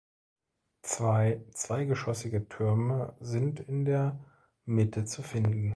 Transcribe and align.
Zwei 0.81 1.45
zweigeschossige 1.51 2.49
Türme 2.49 3.15
sind 3.19 3.59
in 3.59 3.85
der 3.85 4.19
Mitte 4.65 5.05
zu 5.05 5.21
finden. 5.21 5.69